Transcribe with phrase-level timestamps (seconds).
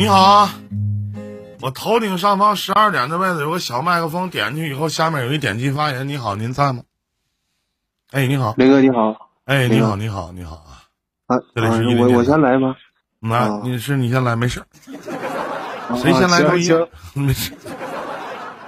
[0.00, 0.54] 你好啊，
[1.60, 6.08] 我头顶上方十二点的位置有个小麦克风，点进去以后，下面有一点击发言。
[6.08, 6.84] 你好，您在吗？
[8.10, 10.32] 哎，你好，雷哥你好，哎，你好，你好。
[10.32, 10.88] 你好，啊！
[11.26, 11.94] 啊，这里是啊我我一。
[11.96, 12.74] 零电台先来吗？
[13.18, 17.52] 那啊你是你先来，没事，啊谁先来都一行样， 没事。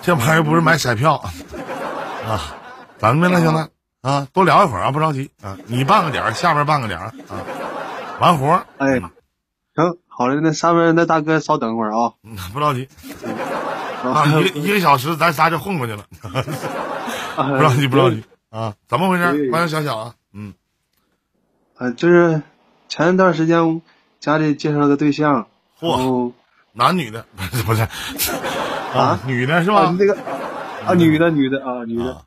[0.03, 1.15] 这玩意儿不是买彩票。
[2.29, 2.55] 啊，
[2.99, 3.71] 咱们来兄弟
[4.07, 5.31] 啊，多聊一会儿啊，不着急。
[5.43, 7.41] 啊，你半个点儿，下边半个点儿啊，
[8.21, 12.13] 完活儿，哎，行，好嘞，那上面那大哥稍等会儿啊。
[12.23, 12.89] 嗯 不着急。
[14.05, 16.05] 啊，啊一个一个小时咱仨就混过去了，
[17.37, 18.23] 啊不着急不着急。
[18.51, 19.51] 啊，怎么回事？
[19.51, 20.55] 欢迎小小啊，嗯，
[21.77, 22.41] 啊，就是
[22.89, 23.83] 前一段时间
[24.21, 25.49] 家里介绍了个对象，
[25.81, 26.33] 嚯，
[26.73, 27.63] 男女的不是。
[27.65, 27.83] 不是
[28.95, 28.99] 啊？
[29.19, 29.97] 啊，女的是啊吧？
[29.99, 30.17] 那个
[30.87, 32.13] 啊女的女的啊女的。
[32.13, 32.23] 啊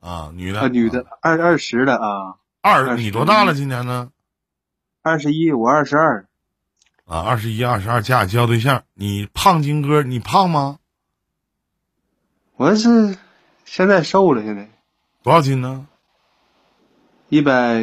[0.00, 0.60] 啊，女的。
[0.60, 2.34] 啊女的二二十的啊。
[2.60, 3.54] 二，你多大了？
[3.54, 4.10] 今年呢？
[5.02, 6.26] 二十一我二十二
[7.04, 8.84] 啊，二十一、二十二，家里交对象。
[8.94, 10.78] 你胖金哥，你胖吗？
[12.56, 13.18] 我是
[13.64, 14.68] 现在瘦了，现在
[15.22, 15.86] 多少斤呢？
[17.28, 17.80] 一百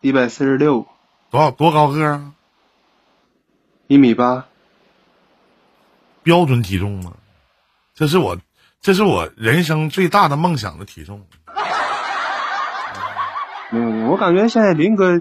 [0.00, 0.86] 一百四十六
[1.30, 2.34] 多少多高个啊？
[3.86, 4.48] 一米八
[6.22, 7.14] 标准体重吗？
[7.94, 8.38] 这是我，
[8.80, 11.26] 这是我人生最大的梦想的体重。
[13.70, 15.18] 没有没有，我感觉现在林哥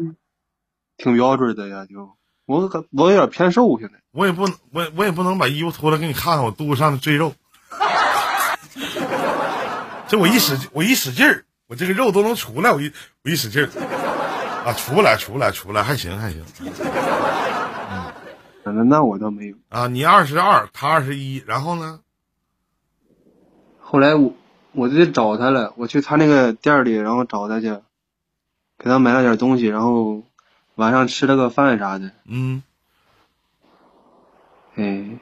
[0.97, 2.17] 挺标准的呀，就
[2.51, 3.93] 我感我有点偏瘦现在。
[4.11, 7.33] 我也不能，我也我也不能把衣服脱了给你看看我肚子上的赘肉。
[10.07, 12.71] 这我一使我一使劲儿，我这个肉都能出来。
[12.71, 12.91] 我一
[13.23, 13.69] 我一使劲儿，
[14.65, 16.43] 啊，出不来，出不来，出不来，还行还行。
[18.63, 19.55] 反正那我倒没有。
[19.69, 21.99] 啊，你二十二，他二十一，然后呢？
[23.79, 24.33] 后来我
[24.73, 27.69] 我就找他了，我去他那个店儿里，然后找他去，
[28.77, 30.23] 给他买了点东西，然后
[30.81, 32.09] 晚上吃了个饭啥的。
[32.25, 32.63] 嗯，
[34.73, 35.19] 哎，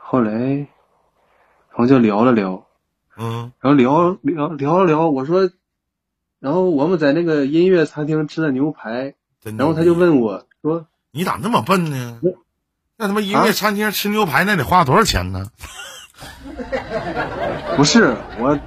[0.00, 0.66] 后来，然
[1.74, 2.64] 后就聊了聊，
[3.18, 5.50] 嗯然后聊聊聊了聊，我说，
[6.40, 12.18] 然后我们在那个音乐餐厅吃的牛排，然后他就问我说，你咋那么笨呢？
[12.96, 15.50] 那他妈音乐啊餐厅吃牛排那得花多少钱呢？
[17.76, 18.58] 不是我，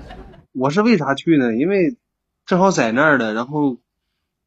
[0.51, 1.55] 我是为啥去呢？
[1.55, 1.97] 因为
[2.45, 3.77] 正好在那儿的，然后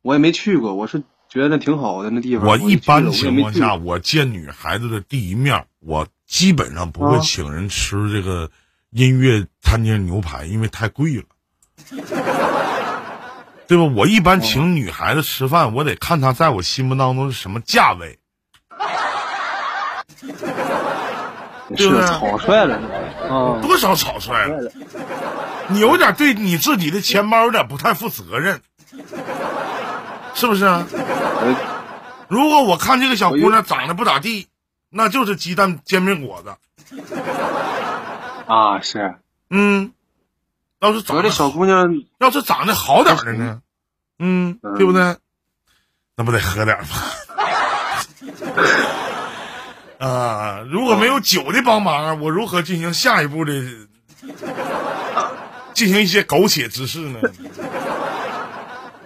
[0.02, 2.46] 我也没去过，我是觉得挺好的那地方。
[2.46, 8.50] 我一般情况下，我见女孩子的第一面，我基本上不会啊请人吃这个
[8.90, 11.22] 音乐餐厅牛排，因为太贵了，
[13.68, 13.84] 对吧？
[13.96, 18.18] 我一般请女孩子吃饭，我得看她在我心目当中是什么价位。
[21.76, 22.74] 对不对是草率了
[23.30, 24.72] 啊，多少草率了。
[25.68, 28.60] 你有点对你自己的钱包有点不太负责任，
[30.34, 30.84] 是不是啊？
[31.42, 31.56] 我
[32.28, 34.46] 如果我看这个小姑娘长得不咋地，
[34.88, 36.54] 那就是鸡蛋煎饼果子。
[38.46, 39.14] 啊是，
[39.50, 39.92] 嗯，
[40.80, 43.60] 要是长得小姑娘要是长得好点的呢，
[44.18, 45.16] 嗯，嗯对不对？
[46.16, 46.88] 那不得喝点吗？
[50.06, 53.52] 啊，如果没有酒的帮忙，我如何进行下一步的
[55.74, 57.20] 进行一些苟且之事呢？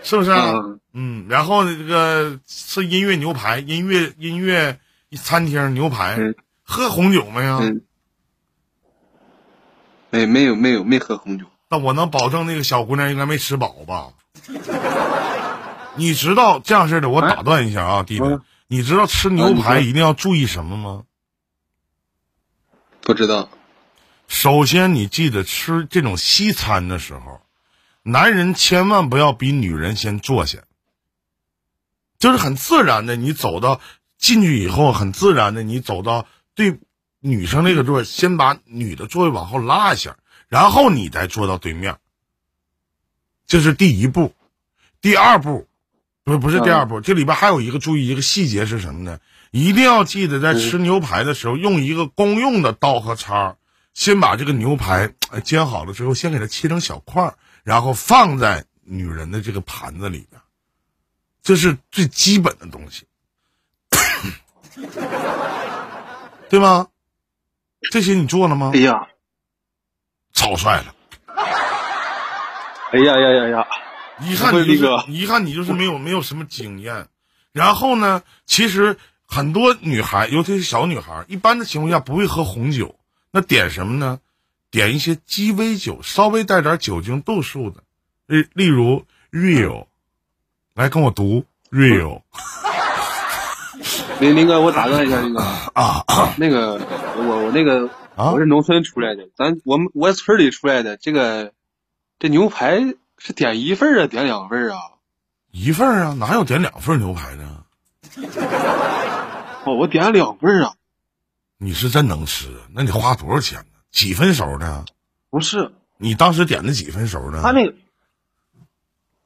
[0.03, 0.53] 是不是啊？
[0.55, 4.79] 嗯嗯，然后这个吃音乐牛排，音乐音乐
[5.17, 6.35] 餐厅牛排，嗯。
[6.67, 7.59] 喝红酒没有？
[7.59, 7.83] 嗯，
[10.09, 14.15] 没没有没有没喝红酒，那我能保证那个小姑娘应该没吃饱吧？
[15.95, 18.25] 你知道这样式的，我打断一下啊，弟弟。
[18.25, 21.03] 嗯，你知道吃牛排一定要注意什么吗？
[23.03, 23.51] 不知道。
[24.27, 27.43] 首先，你记得吃这种西餐的时候，
[28.03, 30.61] 男人千万不要比女人先坐下，
[32.19, 33.81] 就是很自然的，你走到
[34.19, 36.79] 进去以后，很自然的，你走到对
[37.21, 40.17] 女生那个座，先把女的座位往后拉一下，
[40.49, 41.97] 然后你再坐到对面，
[43.47, 44.35] 这是第一步。
[45.01, 45.69] 第二步，
[46.23, 49.21] 不是不是第二步，这里边还有一个注意一个细节是什么呢？
[49.51, 53.57] 一定要记得在吃牛排的时候，用一个公用的刀和叉，
[53.93, 57.35] 先把这个牛排呃煎好了之后，先给它切成小块，
[57.65, 60.41] 然后放在女人的这个盘子里边，
[61.45, 63.07] 这是最基本的东西，
[66.51, 66.89] 对吗？
[67.93, 68.81] 这些你做了吗哎？
[68.81, 69.09] 呀
[70.33, 70.95] 草率了，
[72.93, 73.67] 哎呀呀呀呀，
[74.21, 77.09] 遗憾你就是不会那个遗憾你就是没有 没有什么经验。
[77.53, 82.99] 然后呢，其实很多女孩，尤其是小女孩，一般的情况下不会喝红酒，
[83.31, 84.19] 那点什么呢？
[84.71, 87.85] 点一些鸡尾酒，稍微带点酒精度数的，
[88.27, 89.87] 例例如 real，
[90.75, 92.21] 来跟我读 real，
[94.19, 95.41] 林林哥，我打断一下，林哥
[95.73, 96.05] 啊，
[96.37, 96.81] 那个
[97.17, 101.53] 我我那个啊我是农村出来的，咱我们我村里出来的，这个
[102.19, 102.81] 这牛排
[103.19, 104.81] 是点一份儿啊，点两份儿啊？
[105.53, 107.45] 一份儿啊，哪有点两份儿牛排的？
[109.67, 110.75] 哦，我点了两份儿啊，
[111.57, 113.79] 你是真能吃，那你花多少钱呢？
[113.93, 114.85] 几分熟的？
[115.31, 117.41] 不是你当时点的几分熟的？
[117.43, 117.73] 他那个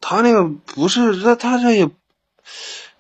[0.00, 1.88] 他那个不是他他这也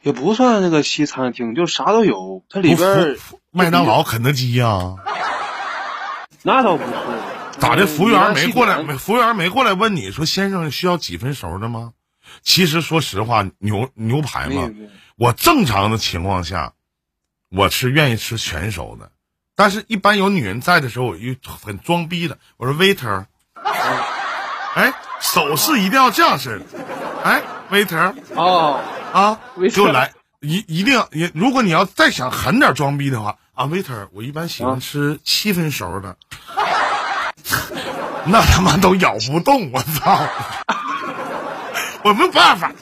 [0.02, 3.16] 也不算那个西餐厅，就啥都有，它里边
[3.50, 4.96] 麦当劳、肯德基呀、
[6.42, 6.90] 那倒不是
[7.58, 7.86] 咋的？
[7.86, 8.96] 服务员没过来？
[8.96, 11.92] 服务员没过来问你说先生需要几分熟的吗？
[12.42, 14.70] 其实说实话，牛牛排嘛，
[15.16, 16.74] 我正常的情况下，
[17.50, 19.10] 我是愿意吃全熟的，
[19.56, 23.24] 但是一般有女人在的时候，我就很装逼的，我说 waiter，
[24.74, 26.58] 哎，手势一定要这样式。
[26.58, 26.64] 的，
[27.24, 28.80] 哎，waiter 哦，
[29.12, 30.12] 啊，waiter 给我来。
[30.40, 34.78] 一一定要也，如果你要再想狠点装逼的话啊，waiter，我一般喜欢啊。
[34.80, 36.16] 吃七分熟的，
[38.26, 40.26] 那他妈都咬不动，我操！
[42.04, 42.72] 我没有办法，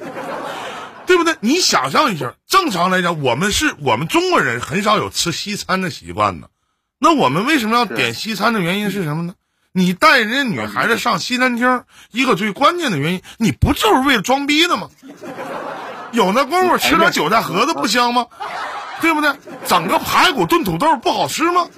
[1.06, 1.34] 对不对？
[1.40, 6.50] 你想象一下，正常来讲，我们是我们中国人很少有吃西餐的习惯的。
[6.98, 9.32] 那我们为什么要点西餐的原因是什么呢？
[9.76, 14.88] 你带人家女孩子上西餐厅，一个最关键的原因，你不就是为了装逼的吗？
[16.12, 18.26] 有那功夫吃点韭菜盒子不香吗？
[19.02, 19.30] 对不对？
[19.66, 21.68] 整个排骨炖土豆不好吃吗？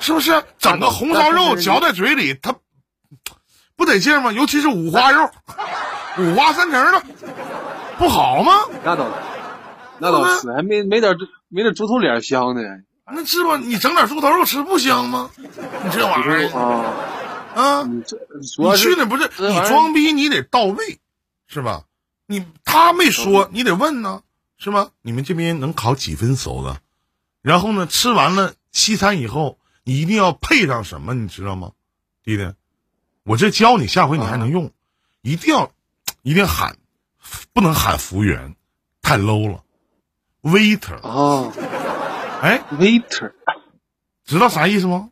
[0.00, 0.42] 是不是？
[0.58, 2.54] 整个红烧肉嚼在嘴里，它
[3.76, 4.32] 不得劲吗？
[4.32, 5.28] 尤其是五花肉，
[6.16, 7.02] 五花三层的，
[7.98, 8.52] 不好吗？
[8.82, 9.06] 那倒
[9.98, 11.14] 那倒是，还没没点
[11.50, 12.62] 没点猪头脸香呢。
[13.12, 13.56] 那是吧？
[13.56, 15.30] 你整点猪头肉吃不香吗？
[15.36, 16.94] 你这玩意儿啊，
[17.54, 20.98] 啊，你去那不是你装逼，你得到位，
[21.46, 21.84] 是吧？
[22.26, 24.22] 你他没说，你得问呢，
[24.58, 24.90] 是吧？
[25.02, 26.80] 你们这边能烤几分熟的？
[27.42, 31.70] 然后呢，吃完了西餐以后，你一定要配上什么，你知道吗，
[32.24, 32.52] 弟弟？
[33.22, 34.72] 我这教你，下回你还能用，
[35.22, 35.70] 一定要，
[36.22, 36.76] 一定要喊，
[37.52, 38.56] 不能喊服务员，
[39.00, 39.62] 太 low 了
[40.42, 41.52] ，waiter，啊
[42.42, 43.32] 哎，，waiter
[44.24, 45.08] 知道啥意思吗？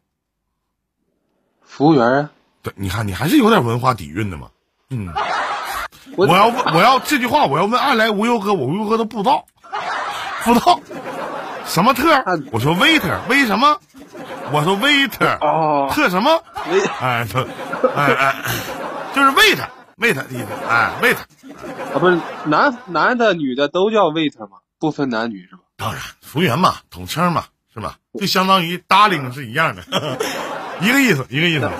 [1.62, 2.30] 服务员啊，
[2.62, 4.48] 对，你看你还是有点文化底蕴的嘛。
[4.90, 5.12] 嗯，
[6.16, 9.44] 我我要问，我要这句话，我要问爱来无忧哥，我无忧哥都不知道，
[10.44, 10.78] 不知道
[11.66, 12.24] 什么特啊？
[12.52, 13.80] 我说 waiter，为什么？
[14.52, 16.42] 我说 waiter，哦特什么？
[16.70, 17.46] 喂哎，特，
[17.96, 18.44] 哎哎，
[19.14, 19.66] 就是 waiter
[19.96, 21.22] waiter 的意思，哎 waiter。
[21.94, 24.58] 啊不是男男的女的都叫 waiter 吗？
[24.78, 25.62] 不分男女是吧？
[25.76, 27.98] 当然，服务员嘛，统称嘛，是吧？
[28.18, 29.82] 就相当于 darling 是一样的，
[30.80, 31.70] 一个意思，一个意思。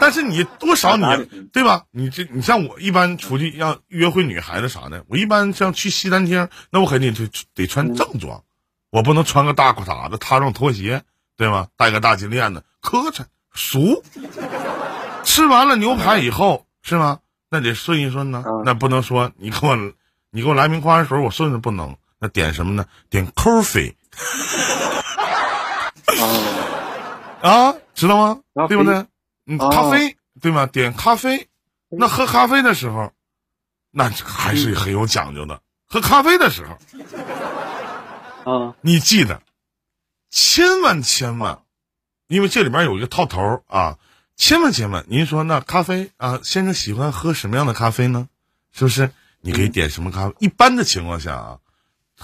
[0.00, 1.84] 但是你多少你对吧？
[1.90, 8.42] 你这你像我一般出去要约会女孩子啥的，我一般像去西餐厅，那我肯定得得穿正装，
[8.90, 11.02] 我不能穿个大裤衩子、踏上拖鞋，
[11.36, 11.68] 对吗？
[11.76, 13.24] 戴个大金链子，磕碜
[13.54, 14.02] 俗。
[15.22, 17.20] 吃完了牛排以后，是吗？
[17.48, 19.76] 那得顺一顺呢，嗯那不能说你给我
[20.30, 21.96] 你给我来瓶矿泉水，我顺顺不能。
[22.24, 22.86] 那点什么呢？
[23.10, 23.92] 点 coffee
[27.42, 28.40] 啊， 啊，知道吗？
[28.66, 29.04] 对不对？
[29.44, 30.64] 嗯，哦咖啡对吗？
[30.64, 31.48] 点咖啡，
[31.90, 33.12] 那喝咖啡的时候，
[33.90, 35.60] 那还是很有讲究的。
[35.86, 36.78] 喝咖啡的时候，
[38.50, 39.42] 啊你记得，
[40.30, 41.60] 千万千万，
[42.26, 43.98] 因为这里面有一个套头啊，
[44.34, 48.30] 千万千万，您说那咖啡啊，先生喜欢喝什么样的咖啡呢？
[48.72, 49.10] 是不是？
[49.42, 50.34] 你可以点什么咖啡？
[50.38, 51.58] 一般的情况下啊，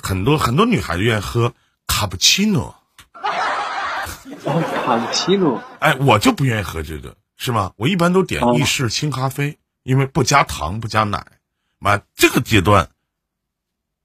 [0.02, 1.54] 很多很多女孩子愿意喝
[1.86, 2.76] 卡布奇诺。
[4.44, 7.72] 哦，卡布奇诺哎，我就不愿意喝这个，是吗？
[7.76, 11.26] 我一般都点哦意式清咖啡，因为不加糖不加奶。
[11.78, 12.90] 妈，这个阶段，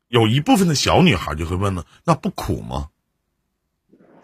[0.08, 2.88] 有一部分的小女孩就会问了，那不苦吗？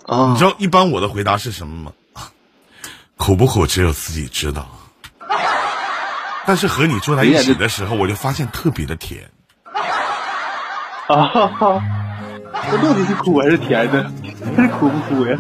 [0.06, 1.94] 啊你知道一般我的回答是什么吗？
[2.14, 2.32] 啊
[3.18, 4.68] 苦不苦只有自己知道。
[6.46, 9.32] 但是和你坐在一起的时候，我就发现特别的甜。
[11.12, 11.84] 啊哈哈，
[12.72, 14.12] 这到底是苦还是甜呢？
[14.56, 15.38] 这是苦不苦呀？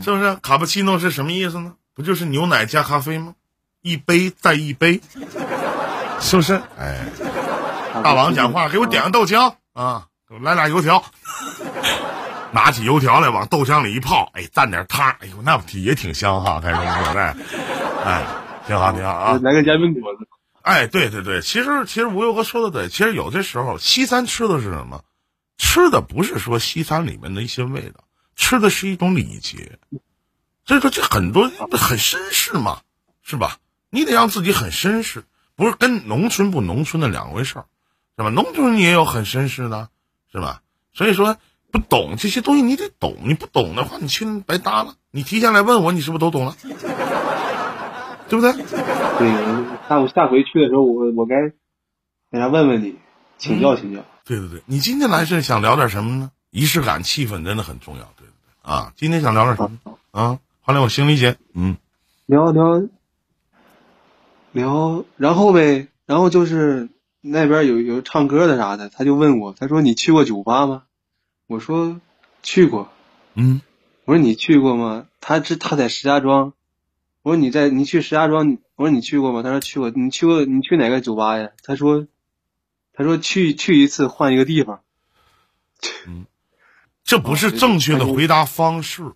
[0.00, 0.34] 是不是？
[0.36, 1.72] 卡布奇诺是什么意思呢？
[1.94, 3.34] 不就是牛奶加咖啡吗？
[3.82, 5.00] 一杯再一杯，
[6.20, 6.60] 是不是？
[6.78, 6.98] 哎，
[8.02, 11.02] 大王讲话，给我点个豆浆啊，给我来俩油条。
[12.50, 17.36] 拿起油条来，往豆浆里一泡，哎，蘸点汤，哎呦，那也挺香哈，开始说的，
[18.04, 18.22] 哎，
[18.66, 19.38] 挺好挺好啊。
[19.42, 20.26] 来个煎饼果子。
[20.62, 25.04] 哎，对对对，其实其实吴友哥说的对，其实有的时候西餐吃的是什么？
[25.58, 28.04] 吃的不是说西餐里面的一些味道，
[28.36, 29.78] 吃的是一种礼节。
[30.64, 32.80] 所以说这很多很绅士嘛，
[33.22, 33.58] 是吧？
[33.90, 35.24] 你得让自己很绅士，
[35.56, 37.66] 不是跟农村不农村的两回事儿，
[38.16, 38.30] 是吧？
[38.30, 39.88] 农村也有很绅士的，
[40.30, 40.62] 是吧？
[40.92, 41.36] 所以说
[41.70, 43.16] 不懂这些东西，你得懂。
[43.24, 44.94] 你不懂的话，你去白搭了。
[45.10, 46.56] 你提前来问我，你是不是都懂了？
[48.32, 48.52] 对不对？
[48.54, 49.28] 对，
[49.90, 51.50] 下我下回去的时候，我我该
[52.30, 52.96] 给他问问你，
[53.36, 54.02] 请教请教。
[54.24, 56.30] 对对对，你今天来是想聊点什么呢？
[56.50, 58.72] 仪式感、气氛真的很重要，对不对？
[58.72, 60.38] 啊，今天想聊点什么啊？
[60.62, 61.76] 后来我行李姐，嗯，
[62.24, 62.88] 聊聊
[64.52, 66.88] 聊，然后呗，然后就是
[67.20, 70.84] 那边有有唱歌的啥的，他就问我，他说你去过酒吧吗？
[71.46, 72.00] 我说
[72.42, 72.88] 去过。
[73.34, 73.60] 嗯，
[74.06, 75.04] 我说你去过吗？
[75.20, 76.54] 他这他在石家庄。
[77.22, 79.42] 我说你在你去石家庄，我说你去过吗？
[79.42, 79.90] 他说去过。
[79.90, 80.44] 你去过？
[80.44, 81.50] 你去哪个酒吧呀？
[81.62, 82.06] 他说，
[82.92, 84.82] 他说去去一次换一个地方。
[86.06, 86.26] 嗯，
[87.04, 89.12] 这不是正确的回答方式。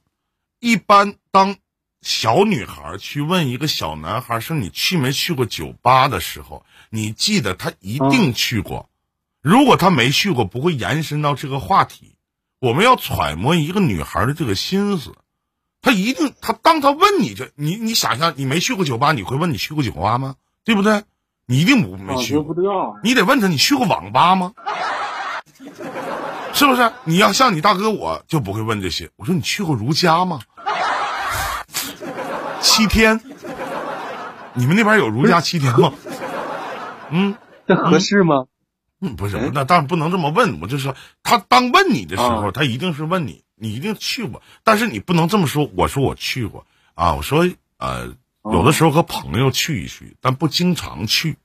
[0.60, 1.56] 一般当
[2.00, 8.88] 小女孩去问一个小男孩说你去没去过酒吧的时候，你记得他一定去过。
[9.42, 12.14] 如果他没去过，不会延伸到这个话题。
[12.60, 15.12] 我们要揣摩一个女孩的这个心思。
[15.86, 20.34] 他一定，他当他问你这，你你想象，你没去过酒吧，你会问你去过酒吧吗？
[20.64, 21.04] 对不对？
[21.46, 24.52] 你一定不没去过，你得问他你去过网吧吗？
[26.52, 26.90] 是不是？
[27.04, 29.10] 你要像你大哥，我就不会问这些。
[29.14, 30.40] 我说你去过如家吗？
[32.60, 33.20] 七天？
[34.54, 35.92] 你们那边有如家七天吗？
[37.10, 37.36] 嗯，
[37.68, 38.46] 这合适吗？
[39.00, 40.60] 嗯，不是，那当然不能这么问。
[40.60, 43.44] 我就说，他当问你的时候，他一定是问你。
[43.56, 45.68] 你一定去过，但是你不能这么说。
[45.74, 51.36] 我说我去过啊，我说呃，有的时候和朋友去一去，但不经常去。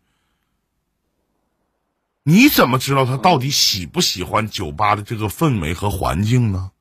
[2.24, 6.72] 你怎么知道他到底喜不喜欢酒吧的这个氛围和环境呢？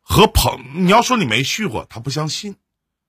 [0.00, 2.54] 和朋，你要说你没去过，他不相信；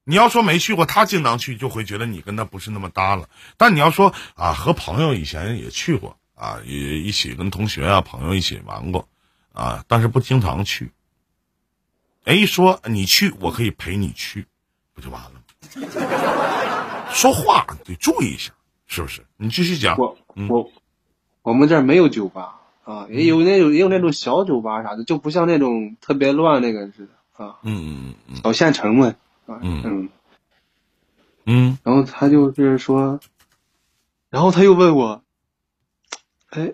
[0.04, 3.30] 你要说没去过，他经常去，就会觉得你跟他不是那么搭了。
[3.58, 9.10] 但你要说啊，和朋友以前也去过啊，也一起跟同学啊、朋友一起玩过。
[9.53, 10.91] 啊，但是不经常去。
[12.25, 14.45] 哎，说你去，我可以陪你去，
[14.93, 15.39] 不就完了吗？
[17.13, 18.51] 说话得注意一下，
[18.88, 19.25] 是不是？
[19.38, 19.95] 你继续讲。
[19.98, 20.17] 我
[20.50, 20.72] 我
[21.43, 27.60] 我们这儿没有酒吧啊，也有那种也有那种小酒吧啥的，就不像那种特别乱那个似的啊。
[27.62, 27.75] 嗯
[28.07, 28.36] 嗯嗯。
[28.38, 29.07] 小县城嘛。
[29.45, 30.10] 啊嗯
[31.45, 31.77] 嗯。
[31.83, 33.19] 然后他就是说，
[34.29, 35.22] 然后他又问我，
[36.50, 36.74] 哎，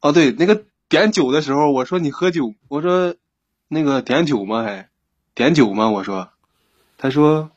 [0.00, 0.64] 哦对，那个。
[0.94, 3.16] 点酒的时候，我说你喝酒，我说
[3.66, 4.62] 那个点酒吗？
[4.62, 4.88] 还
[5.34, 5.90] 点酒吗？
[5.90, 6.30] 我说，
[6.98, 7.50] 他说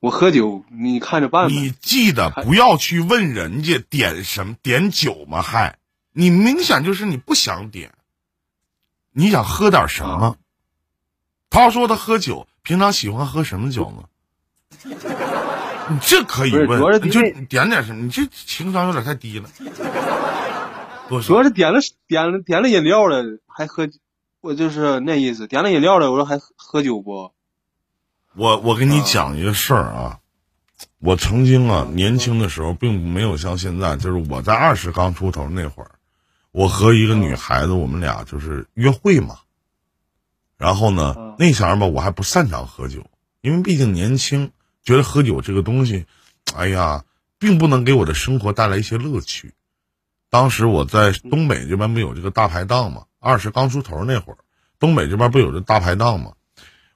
[0.00, 1.50] 我喝酒，你看着办。
[1.50, 5.42] 你记得不要去问人家点什么点酒吗？
[5.42, 5.76] 还
[6.14, 7.92] 你明显就是你不想点，
[9.12, 10.38] 你想喝点什么？
[11.50, 14.08] 他说他喝酒，平常喜欢喝什么酒呢？
[15.90, 18.04] 你这可以问，你就点点什么？
[18.04, 19.50] 你这情商有点太低了。
[21.08, 23.88] 主要是点了点了点了饮料了，还喝，
[24.40, 25.46] 我就是那意思。
[25.46, 27.32] 点了饮料了，我说还喝酒不？
[28.34, 30.18] 我我跟你讲一个事儿啊，
[30.98, 35.90] 我曾经啊年轻的时候，并没有像现在，就是我在二十刚出头那会儿，
[36.50, 39.38] 我和一个女孩子，我们俩就是约会嘛。
[40.56, 43.04] 然后呢，那前儿吧，我还不擅长喝酒，
[43.42, 44.50] 因为毕竟年轻，
[44.82, 46.06] 觉得喝酒这个东西，
[46.54, 47.04] 哎呀，
[47.38, 49.52] 并不能给我的生活带来一些乐趣。
[50.34, 53.04] 当时我在东北这边不有这个大排档嘛？
[53.20, 54.38] 二十刚出头那会儿，
[54.80, 56.32] 东北这边不有这大排档嘛？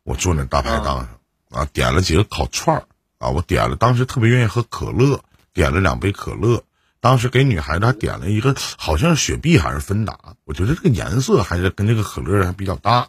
[0.02, 1.09] 我坐那大排档上
[1.50, 2.83] 啊，点了几个烤串儿
[3.18, 5.21] 啊，我点了，当时特别愿意喝可乐，
[5.54, 6.64] 点了两杯可乐。
[6.99, 13.07] 当时给女孩子还点了一个，好像是雪碧还是芬达，我觉得这个颜色还是跟这个可乐还比较搭，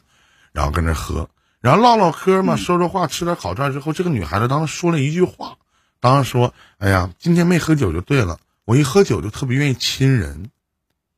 [0.52, 1.28] 然后跟那喝，
[1.60, 5.58] 然后唠唠嗑嘛，说说话，吃点烤串之后，这个女孩子当时说了一句话，
[6.00, 8.38] 当时说：“哎呀，今天没喝酒就对了。”
[8.70, 10.52] 我一喝酒就特别愿意亲人，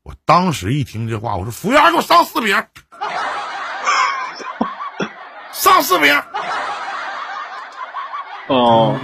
[0.03, 2.55] 我当时一听这话，我说服务员给我上四瓶，
[5.51, 6.17] 上四瓶。
[8.47, 8.97] 哦。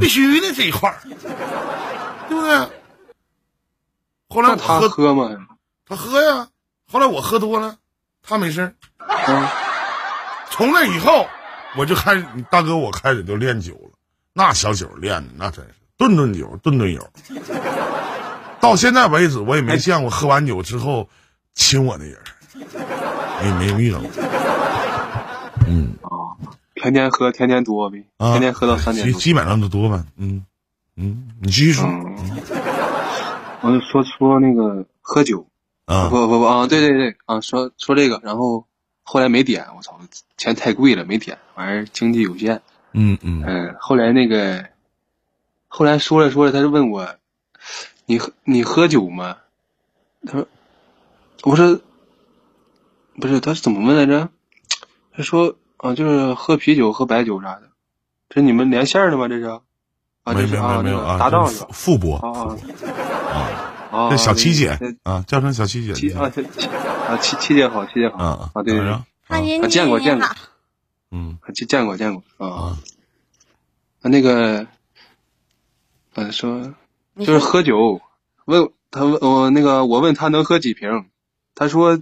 [0.00, 0.98] 必须的这一块儿，
[2.28, 2.58] 对不对？
[4.30, 5.30] 后来他喝吗？
[5.86, 6.48] 他喝呀。
[6.90, 7.76] 后来我喝多了，
[8.20, 8.74] 他没事儿。
[10.50, 11.28] 从那以后。
[11.76, 13.90] 我就开始，大哥，我开始就练酒了，
[14.34, 17.08] 那小酒练的那真是顿顿酒，顿顿有。
[18.60, 21.08] 到现在为止，我也没见过喝完酒之后
[21.54, 22.18] 亲我的人，
[23.40, 24.10] 没没遇到过。
[25.66, 26.36] 嗯啊，
[26.74, 29.06] 天天喝，天天多呗，天天喝到三点。
[29.06, 30.44] 基基本上都多呗，嗯
[30.96, 31.88] 嗯，你继续说。
[33.62, 35.46] 我就说说那个喝酒
[35.86, 38.66] 啊，不不不啊，对对对啊，说说这个，然后。
[39.02, 39.98] 后来没点，我操，
[40.36, 42.62] 钱太贵了，没点，玩意儿经济有限。
[42.92, 44.64] 嗯嗯嗯，后来那个，
[45.68, 47.16] 后来说着说着，他就问我，
[48.06, 49.38] 你喝你喝酒吗？
[50.26, 50.46] 他说，
[51.42, 51.80] 我说，
[53.20, 54.28] 不是，他是怎么问来着？
[55.16, 57.62] 他说啊，就是喝啤酒、喝白酒啥的。
[58.28, 59.26] 这你们连线的吗？
[59.28, 59.44] 这是？
[60.24, 61.68] 啊，没没这是啊，没没有啊，那个搭档这是是吧？
[61.72, 62.56] 副播，啊
[63.32, 63.61] 啊
[63.92, 66.22] 啊，小七姐啊，叫声小七姐，七啊，
[67.08, 70.26] 啊七七姐好，七姐好啊啊，对对对，啊欢迎啊见过见过。
[71.10, 71.38] 嗯。
[71.42, 72.48] 啊见见过见过啊。
[72.48, 72.78] 啊
[74.00, 74.66] 啊那个，
[76.14, 76.74] 呃说
[77.18, 78.00] 就是喝酒，
[78.46, 81.04] 问他问我那个我问他能喝几瓶，
[81.54, 82.00] 他说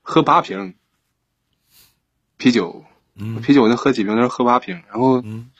[0.00, 0.74] 喝八瓶
[2.38, 2.82] 啤酒，
[3.14, 3.42] 嗯。
[3.42, 4.14] 啤酒能喝几瓶？
[4.14, 5.50] 他说喝八瓶，然后嗯。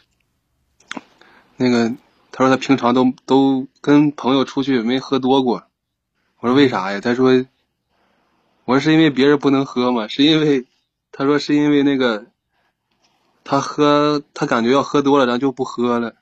[1.56, 1.92] 那个
[2.36, 5.62] 他说他平常都都跟朋友出去没喝多过，
[6.40, 7.00] 我说为啥呀？
[7.00, 7.46] 他说
[8.64, 10.08] 我说是因为别人不能喝吗？
[10.08, 10.66] 是因为
[11.12, 12.26] 他说是因为那个
[13.44, 16.14] 他喝他感觉要喝多了，然后就不喝了。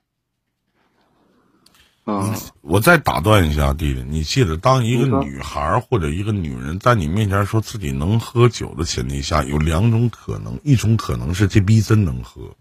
[2.04, 12.54] 嗯，我再打断一下，弟弟，你记得，当一个女孩或者一个女人在你面前说自己能喝酒的前提下，有两种可能，一种可能是这逼真能喝，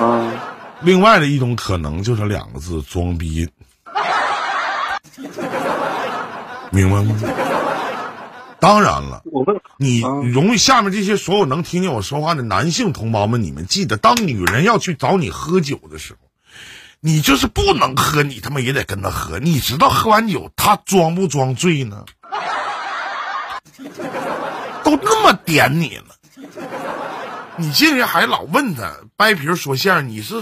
[0.00, 3.48] 啊，另外的一种可能就是两个字：装逼。
[6.70, 7.16] 明白吗？
[8.58, 16.18] 当然了，我问你啊容易下面这些所有能听见我说话的男性同胞们，你们记得，当女人要去找你喝酒的时候，
[17.00, 19.38] 你就是不能喝，你他妈也得跟她喝。
[19.38, 22.04] 你知道喝完酒她装不装醉呢？
[24.82, 26.16] 都那么点你了，
[27.58, 30.34] 你竟然还老问他掰皮儿说相声，你是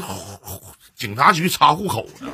[0.96, 2.26] 警察局查户口的，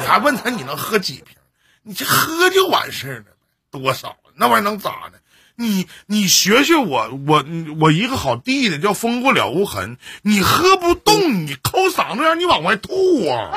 [0.00, 1.36] 你还问他你能喝几瓶？
[1.82, 3.24] 你这喝就完事儿了，
[3.70, 5.20] 多少那玩意儿能咋的？
[5.54, 7.44] 你你学学我，我
[7.80, 13.50] 我一个好弟弟叫风过了无痕，你喝不动，你抠嗓子眼儿，你往外吐啊，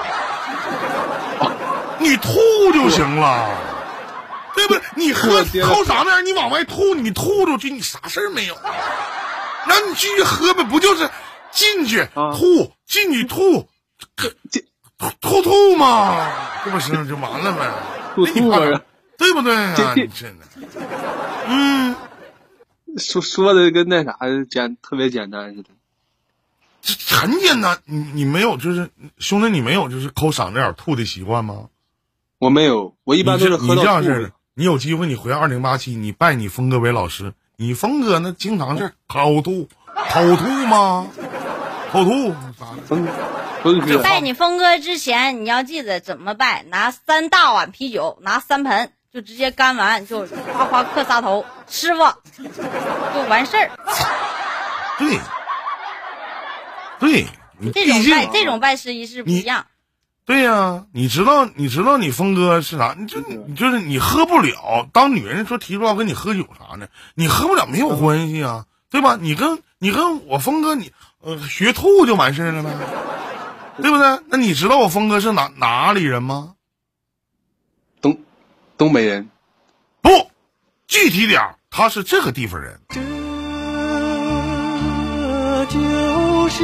[1.99, 2.31] 你吐
[2.73, 3.57] 就行了，
[4.53, 4.81] 对不对？
[4.95, 8.55] 你喝抠嗓子眼儿，你往外吐，你吐出去，你啥事儿没有？
[9.67, 11.09] 然后你继续喝呗，不就是
[11.51, 13.67] 进去啊吐，进去吐，
[14.15, 16.31] 吐吐吐嘛，
[16.65, 17.71] 这不行就完了呗。
[18.15, 18.81] 吐吐啊
[19.17, 19.75] 对不对啊？
[19.75, 20.45] 真的，
[21.47, 21.95] 嗯，
[22.97, 24.17] 说说的跟那啥
[24.49, 25.69] 简特别简单似的。
[26.81, 27.79] 这很简单。
[27.85, 31.69] 你你没有就是兄弟，你没有就是抠嗓子眼儿吐的习惯吗？
[32.39, 34.31] 我没有，我一般都是你喝到你这样式的。
[34.55, 37.33] 你有机会你回二零八七，你拜你峰哥为老师。
[37.63, 41.07] 你峰哥那经常是口吐，口吐吗？
[41.93, 42.27] 口吐
[42.59, 42.81] 啥的？
[42.85, 43.07] 峰
[43.63, 51.99] 峰哥拜你峰哥之前，你要记得怎么拜，拿三大碗啤酒，拿三盆，就直接干完，就夸夸磕仨头，师傅
[53.15, 53.71] 就完事儿。
[54.99, 55.17] 对，
[56.99, 57.25] 对，
[57.71, 59.67] 这种拜这种拜师仪式不一样。
[60.25, 62.95] 对呀、你知道，你知道你峰哥是啥？
[62.97, 64.87] 你就你就是你喝不了。
[64.93, 69.17] 当女人说提出要跟你喝酒啥的，你喝不了没有关系啊，对吧？
[69.19, 72.69] 你跟你跟我峰哥你呃学吐就完事儿了呗，
[73.81, 74.19] 对不对？
[74.29, 76.53] 那你知道我峰哥是哪哪里人吗？
[78.01, 78.17] 东
[78.77, 79.29] 东北人，
[80.01, 80.09] 不，
[80.87, 82.79] 具体点儿他是这个地方人。
[82.89, 83.01] 这
[85.65, 86.63] 就是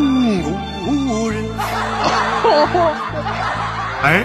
[0.00, 1.44] 古人。
[4.02, 4.24] 哎，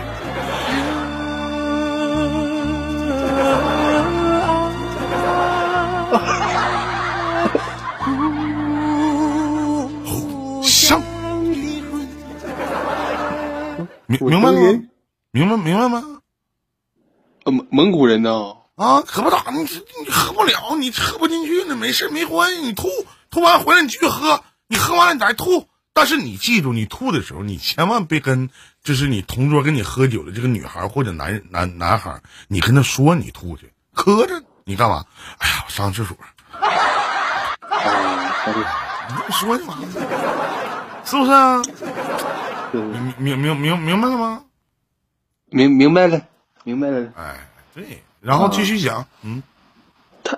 [10.64, 11.02] 像
[14.06, 14.58] 明我明白吗？
[15.32, 16.04] 明白明白吗？
[17.44, 18.56] 呃蒙蒙古人呢？
[18.76, 22.88] 啊，可不咋，你你喝不了，你喝不进去那没事没关系，你吐
[23.30, 25.68] 吐完回来你继续喝，你喝完了你再吐。
[25.94, 28.48] 但是你记住，你吐的时候，你千万别跟
[28.84, 35.04] 就是你同桌跟你喝酒的这个女孩或者男男男孩，你跟他说你吐去，磕着你干嘛？
[35.40, 36.16] 哎呀，我上厕所，
[39.10, 39.88] 你这么说就完了，
[41.04, 41.60] 是不是啊？
[43.18, 44.44] 明明明明白了吗？
[45.50, 46.22] 明明白了，
[46.64, 47.12] 明白了。
[47.16, 49.42] 哎，对，然后继续讲，嗯
[50.24, 50.38] 他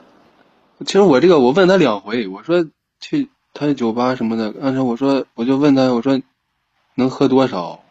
[0.85, 2.65] 其实我这个我问他两回，我说
[3.01, 6.21] 去他的酒吧什么的，当时我说我就问他，我说
[6.95, 7.83] 能喝多少？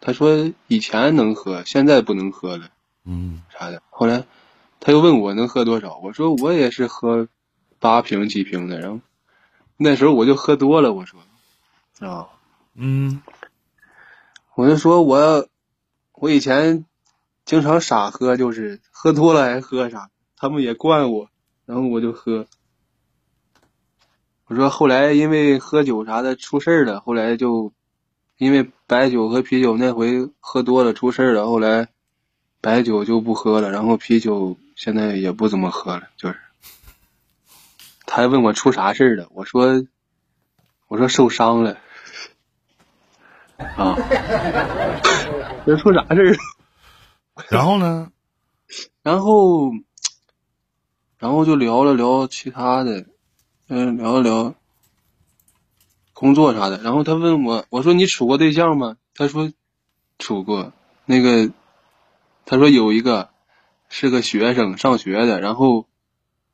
[0.00, 2.70] 他说以前能喝，现在不能喝了
[3.04, 3.82] 嗯啥的。
[3.90, 4.24] 后来
[4.78, 7.28] 他又问我能喝多少，我说我也是喝
[7.78, 9.00] 八瓶几瓶的，然后
[9.76, 11.20] 那时候我就喝多了，我说
[12.00, 12.28] 啊，
[12.74, 13.20] 嗯
[14.54, 15.46] 我就说我
[16.14, 16.86] 我以前
[17.44, 21.28] 经常傻喝，就是喝多了还喝啥，他们也惯我，
[21.66, 22.46] 然后我就喝。
[24.50, 27.72] 我说后来因为喝酒啥的出事儿了，后来就
[28.36, 31.86] 因为白酒和啤酒那回喝多了出事儿了，后来
[32.60, 36.36] 白酒就不喝了，然后啤酒现在也不怎么喝了，就是。
[38.06, 39.86] 他还问我出啥事儿了，我说
[40.88, 41.78] 我说受伤了
[43.76, 43.94] 啊，
[45.64, 46.38] 这出啥事儿了？
[47.48, 48.10] 然后呢？
[49.04, 49.70] 然后，
[51.18, 53.06] 然后就聊了聊其他的，
[53.72, 54.54] 嗯，聊了聊
[56.12, 56.82] 工作啥的。
[56.82, 58.96] 然后他问我，我说你处过对象吗？
[59.14, 59.52] 他说
[60.18, 60.72] 处过。
[61.04, 61.52] 那个，
[62.44, 63.30] 他说有一个
[63.88, 65.86] 是个学生上学的，然后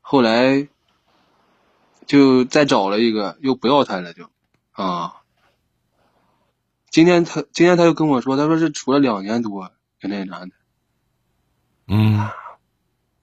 [0.02, 0.68] 后来
[2.04, 4.28] 就再找了一个，又不要他了，就
[4.72, 5.22] 啊。
[6.90, 10.54] 今天他今天他又跟我说，他说是处了两年多跟那男的。
[11.88, 12.28] 嗯，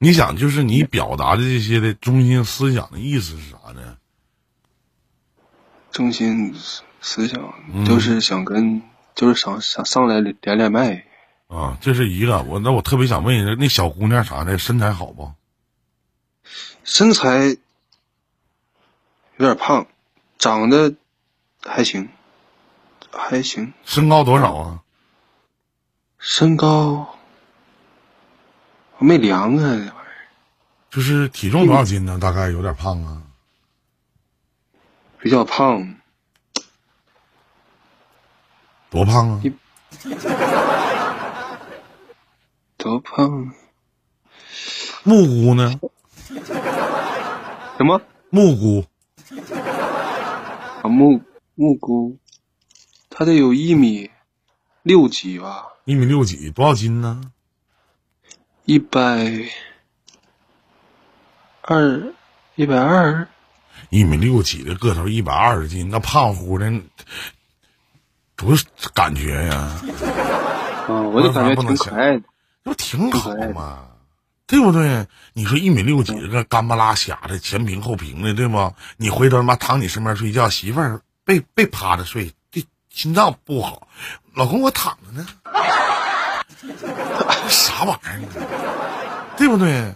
[0.04, 3.96] 你想，就是你表达的这些的中心思想的意思是啥呢？
[5.94, 8.82] 中心思思想嗯就是想跟，
[9.16, 11.06] 就是想想上来连连麦。
[11.48, 12.44] 啊，这是一个。
[12.44, 15.32] 我那我特别想问一下，那小姑娘啥的身材好不？
[16.84, 17.56] 身材
[19.38, 19.88] 有点胖，
[20.38, 20.96] 长得
[21.62, 22.10] 还行，
[23.10, 23.72] 还行。
[23.86, 24.82] 身高多少啊？
[26.20, 27.18] 身高
[29.04, 29.96] 我没量啊，这玩意儿
[30.90, 32.18] 就是体重多少斤呢？
[32.22, 33.22] 大概有点胖啊。
[35.20, 35.96] 比较胖，
[38.90, 39.42] 多胖啊？
[42.78, 43.52] 多胖？
[45.04, 45.78] 木姑呢？
[47.78, 48.02] 什么？
[48.30, 48.86] 木姑
[50.82, 51.22] 啊木
[51.56, 52.18] 木姑，
[53.10, 54.10] 他得有一米
[54.82, 57.22] 六几吧，一米六几，多少斤呢？
[58.66, 59.02] 一百
[61.62, 62.14] 二，
[62.56, 63.28] 一百二。
[63.90, 66.72] 一米六几的个头，一百二十斤，那胖乎的，
[68.38, 68.56] 多
[68.94, 69.56] 感觉呀？
[70.88, 72.24] 啊，我就感觉挺可爱的。
[72.64, 73.88] 这不挺好吗？
[74.48, 75.08] 对不对？
[75.34, 78.74] 你说一米六几个干巴拉瞎的，前平后平的，对不？
[78.96, 83.90] 你回头他妈躺你身边睡觉，媳妇儿被被趴着睡，这心脏不好。
[84.34, 85.28] 老公，我躺着呢，
[87.50, 89.26] 啥玩意儿啊？
[89.38, 89.96] 对不对？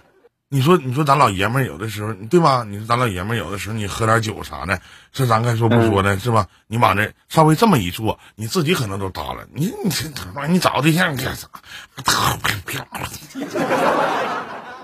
[0.49, 2.63] 你说，你说咱老爷们儿有的时候，对吧？
[2.65, 4.79] 你说咱老爷们儿有的时候，你喝点酒啥的，
[5.11, 6.47] 这咱该说不说的，是吧？
[6.67, 9.45] 你往这稍微这么一坐，你自己可能都耷了。
[9.53, 11.47] 你你这他妈，你找个对象干啥？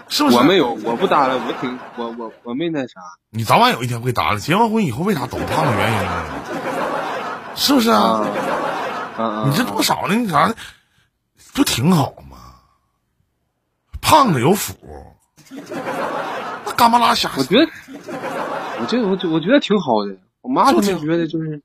[0.09, 0.35] 是不是？
[0.35, 2.99] 我没有，我不搭了，我挺我我我没那啥。
[3.29, 4.39] 你早晚有一天会搭了。
[4.39, 6.23] 结完婚以后为啥都胖的原因呢？
[7.55, 8.27] 是不是啊？
[9.17, 9.45] 啊啊啊！
[9.47, 10.15] 你这多少呢？
[10.15, 10.55] 你啥的，
[11.53, 12.37] 不挺好吗？
[14.01, 14.75] 胖子有福，
[15.49, 17.31] 那干巴拉瞎。
[17.37, 17.71] 我觉得，
[18.79, 20.15] 我觉得我觉我觉得挺好的。
[20.41, 21.61] 我妈他们觉得就是，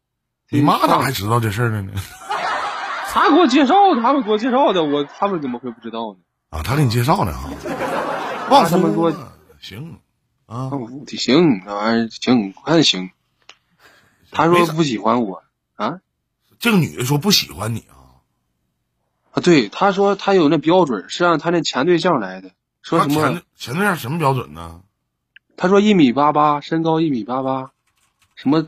[0.51, 1.93] 你妈咋还知道这事儿了呢？
[3.11, 6.21] 她给我介绍，他们给我介绍的，我他们怎么会不知道呢？
[6.51, 7.51] 啊，他给你介绍的啊，
[8.51, 9.13] 旺夫他们说
[9.61, 9.99] 行
[10.47, 10.71] 啊，啊，
[11.19, 13.11] 行，那玩意儿行，我看行。
[14.31, 15.43] 他说不喜欢我
[15.75, 16.01] 啊
[16.59, 17.98] 这个女的说不喜欢你啊，
[19.33, 22.51] 啊，对，他说他有那标准，是按他那前对象来的，
[22.83, 23.43] 说什么前？
[23.57, 24.81] 前对象什么标准呢？
[25.57, 27.71] 他说一米八八，身高一米八八，
[28.35, 28.67] 什么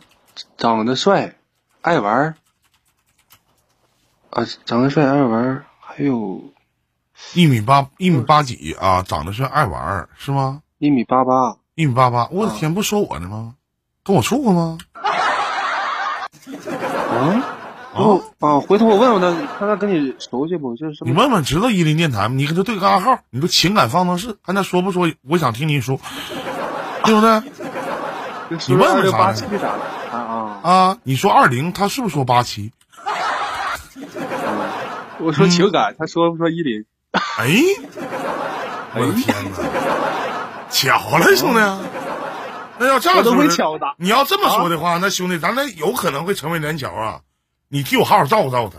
[0.57, 1.37] 长得帅，
[1.81, 2.35] 爱玩儿
[4.31, 6.53] 啊，长得帅爱玩儿，还有
[7.35, 10.63] 一米八一米八几啊，长得帅爱玩儿是吗？
[10.79, 11.57] 一米八八。
[11.75, 13.55] 一米八八，我的天，不说我呢吗？
[14.05, 14.79] 跟我处过吗？
[17.11, 17.50] 啊，
[17.93, 20.77] 哦啊，回头我问问他，看他跟你熟悉不？
[20.77, 21.05] 就是？
[21.05, 22.35] 你问问，知道伊林电台吗？
[22.37, 25.13] 你跟他对个暗号，你说情感方程式，看他说不说？
[25.29, 26.01] 我想听你说，
[27.05, 27.43] 对不对？
[28.69, 29.81] 你问问啥呢八七啥的
[30.13, 30.61] 啊啊！
[30.63, 32.73] 啊，你说二零，他是不是说八七？
[35.19, 36.85] 我说情感，他说不说伊林？
[37.13, 37.49] 哎，
[38.95, 39.51] 我的天哪，
[40.71, 41.61] 巧了，兄弟。
[42.79, 43.45] 那要这样都说。
[43.99, 47.21] 你要这么说的话，那兄弟，咱俩有可能会成为连桥啊！
[47.73, 48.79] 你替我好好照顾照顾他，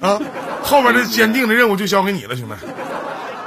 [0.06, 0.20] 啊，
[0.62, 2.54] 后边的坚定的任务就交给你了，兄弟，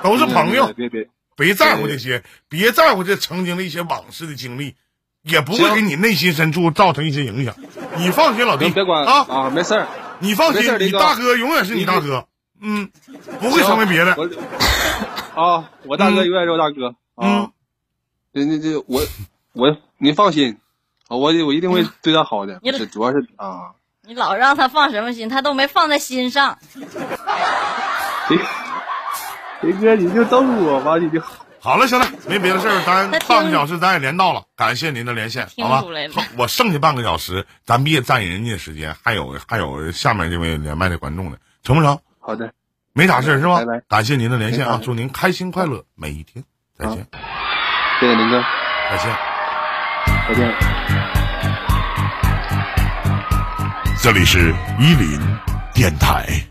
[0.02, 4.76] 都是朋友，别别，别在乎这些，别在乎这曾经的一些往事的经历，
[5.22, 7.56] 也不会给你内心深处造成一些影响。
[7.98, 8.66] 你放心，老弟。
[8.66, 9.88] 别别管啊，啊，没事儿，
[10.18, 12.26] 你放心，你大哥永远是你大哥，
[12.60, 12.90] 嗯，
[13.40, 14.12] 不会成为别的。
[15.36, 16.96] 啊，我大哥永远是我大哥。
[17.16, 17.44] 啊。
[17.44, 17.52] 嗯。
[18.34, 19.04] 这这这，我
[19.52, 20.58] 我您放心，
[21.10, 22.60] 啊，我我一定会 对他好的。
[22.92, 23.72] 主要是啊，
[24.08, 26.58] 你老让他放什么心，他都没放在心上。
[28.30, 28.40] 雷
[29.62, 31.22] 雷哥你就逗我吧，你就
[31.60, 35.84] 好了，行了，没别的事儿，咱半个小时咱也连到了，感谢您的连线，好吧
[36.36, 42.00] 我剩下半个小时，咱别占人家时间，还有还有下面这位连麦的观众呢，成不成？
[42.20, 42.52] 好的，
[42.94, 43.82] 没啥事儿是吧拜拜？
[43.88, 46.44] 感谢您的连线啊祝您开心快乐每一天，
[46.76, 47.06] 再见，
[48.00, 48.44] 谢谢林哥，
[48.90, 49.16] 再见。
[50.28, 51.21] 再见。
[54.04, 55.20] 这里是伊林
[55.76, 56.51] 电台。